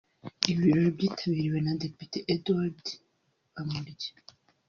[0.49, 2.85] Ibi birori byitabiriwe na Depite Édouard
[3.53, 4.09] Bamporiki